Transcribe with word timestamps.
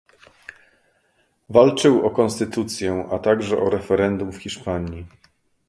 Walczył 1.49 2.05
o 2.05 2.09
konstytucję, 2.09 3.07
a 3.11 3.19
także 3.19 3.57
o 3.57 3.69
referendum 3.69 4.31
w 4.31 4.37
Hiszpanii 4.41 5.05